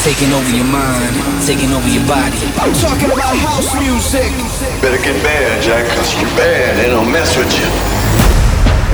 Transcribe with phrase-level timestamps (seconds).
[0.00, 1.12] taking over your mind,
[1.44, 2.40] taking over your body.
[2.56, 4.32] I'm talking about house music.
[4.80, 6.76] Better get bad, Jack, cause you're bad.
[6.80, 7.68] They don't mess with you.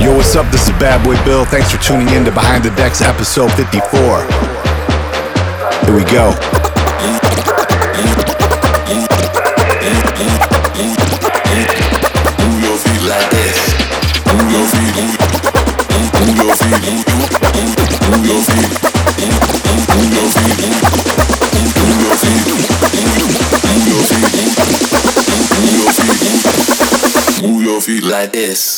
[0.03, 0.51] Yo, what's up?
[0.51, 1.45] This is Bad Boy Bill.
[1.45, 4.27] Thanks for tuning in to Behind the Decks episode 54.
[5.87, 6.35] Here we go.
[14.27, 14.91] Move your feet.
[16.11, 16.75] Move your feet.
[18.11, 18.71] Move your feet.
[19.95, 20.76] Move your feet.
[28.09, 28.76] like this.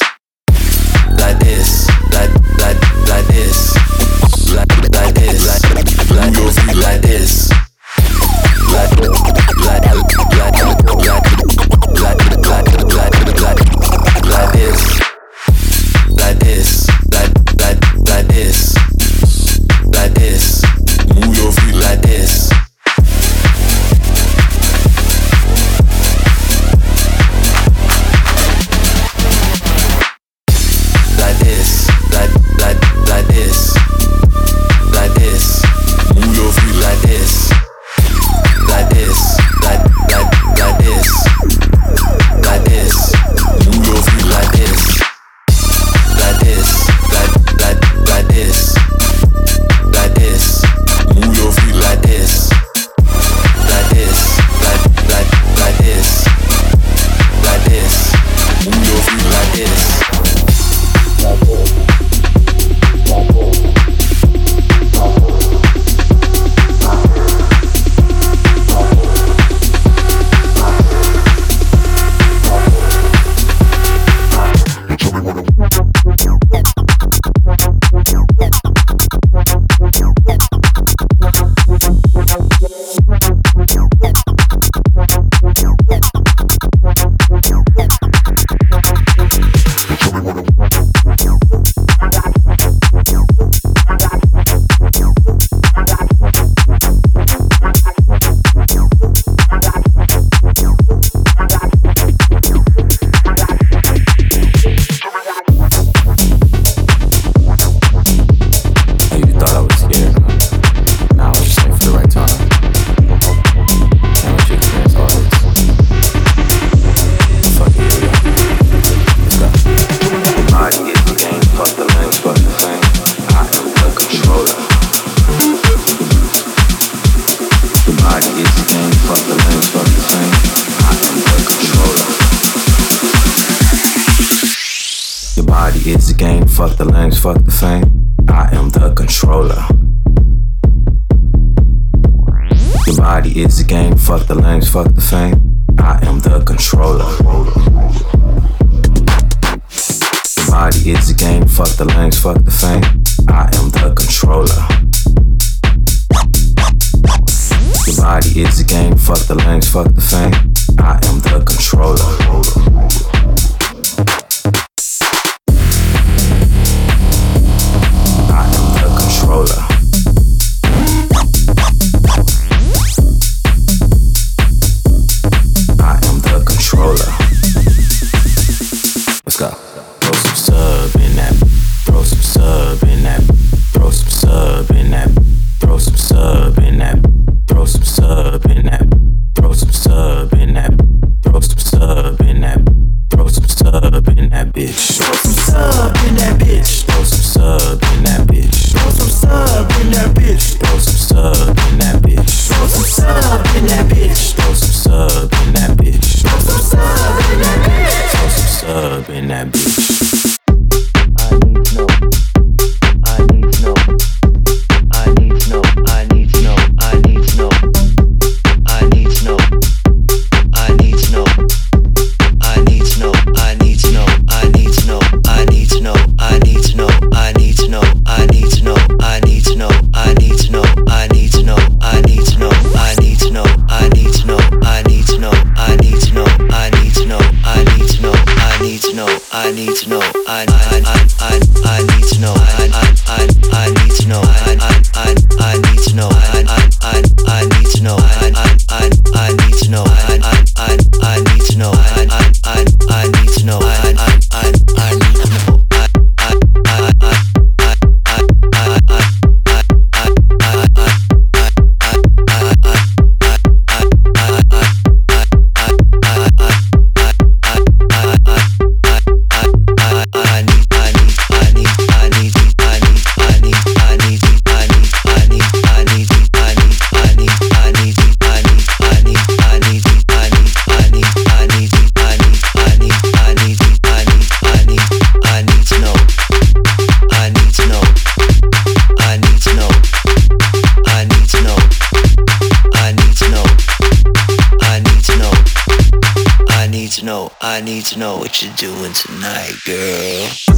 [297.93, 300.48] To know what you're doing tonight, girl.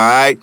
[0.00, 0.40] All right.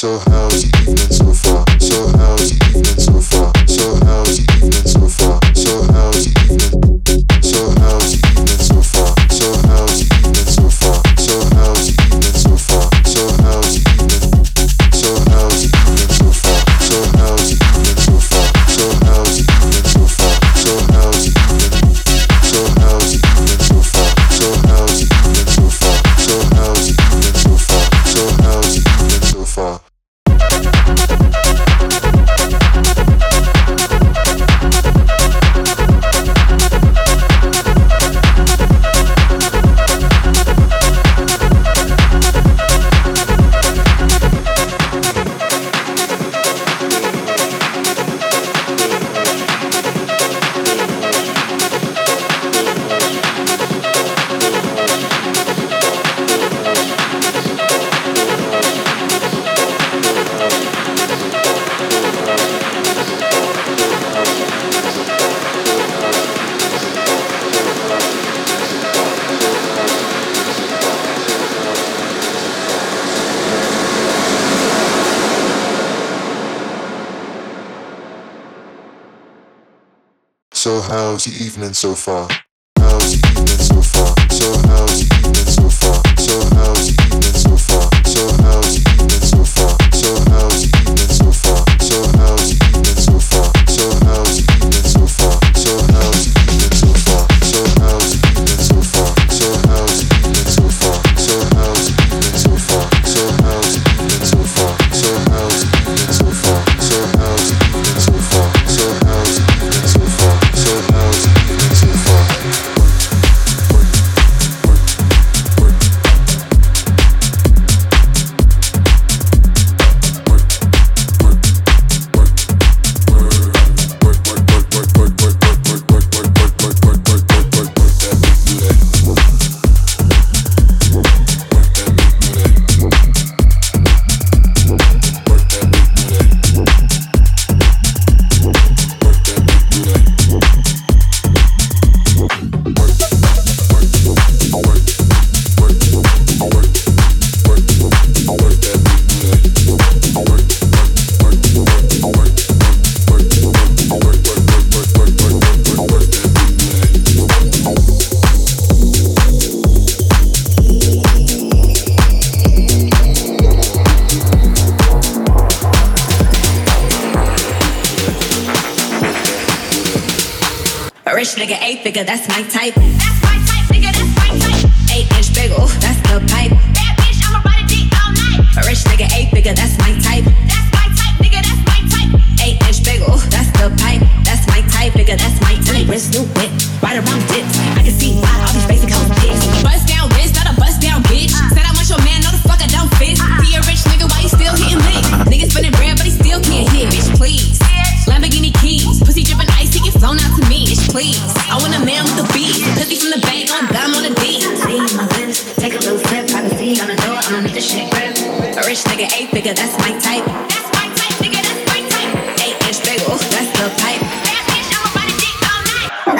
[0.00, 1.59] So how's the evening so far?
[81.50, 82.29] evening so far.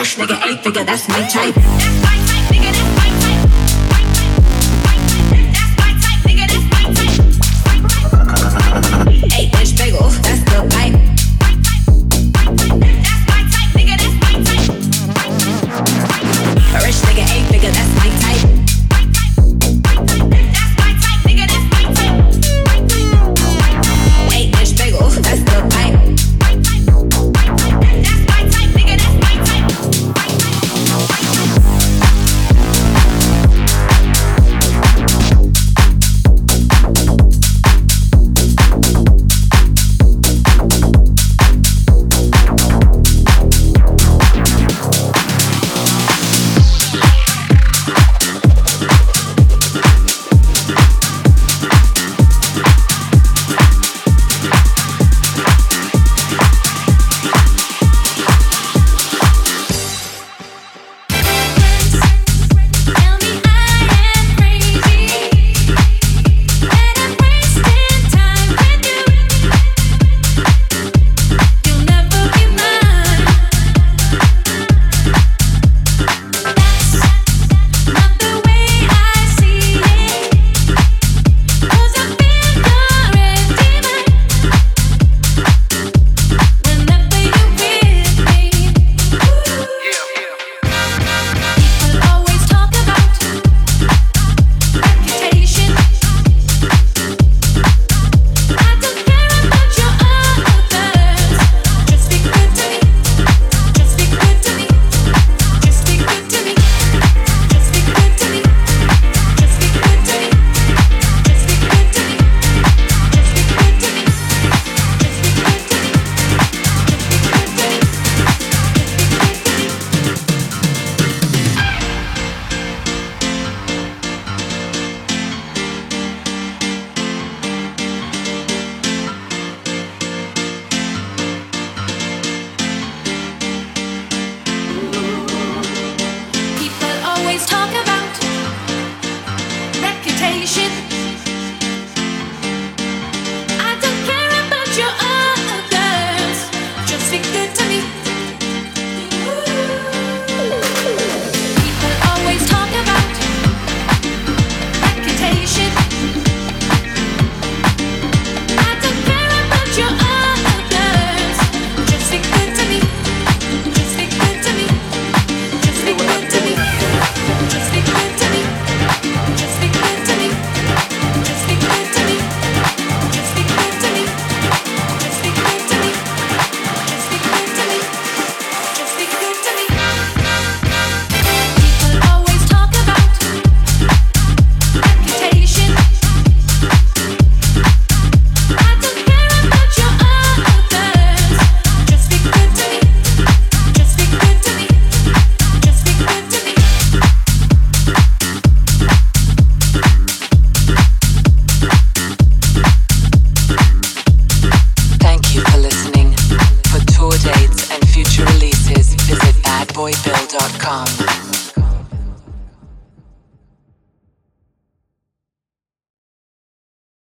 [0.00, 1.54] Rich nigga, eight figure, that's my type.
[1.54, 2.19] That's my